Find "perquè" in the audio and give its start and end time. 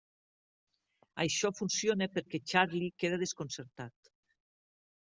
2.17-2.43